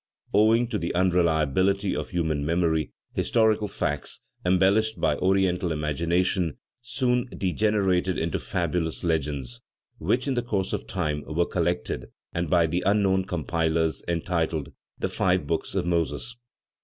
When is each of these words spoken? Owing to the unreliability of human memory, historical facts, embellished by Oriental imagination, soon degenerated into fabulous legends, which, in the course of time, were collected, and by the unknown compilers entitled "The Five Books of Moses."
Owing 0.33 0.65
to 0.69 0.79
the 0.79 0.95
unreliability 0.95 1.95
of 1.95 2.09
human 2.09 2.43
memory, 2.43 2.91
historical 3.13 3.67
facts, 3.67 4.21
embellished 4.43 4.99
by 4.99 5.15
Oriental 5.17 5.71
imagination, 5.71 6.57
soon 6.81 7.29
degenerated 7.37 8.17
into 8.17 8.39
fabulous 8.39 9.03
legends, 9.03 9.61
which, 9.99 10.27
in 10.27 10.33
the 10.33 10.41
course 10.41 10.73
of 10.73 10.87
time, 10.87 11.23
were 11.27 11.45
collected, 11.45 12.07
and 12.33 12.49
by 12.49 12.65
the 12.65 12.81
unknown 12.83 13.25
compilers 13.25 14.01
entitled 14.07 14.71
"The 14.97 15.07
Five 15.09 15.45
Books 15.45 15.75
of 15.75 15.85
Moses." 15.85 16.35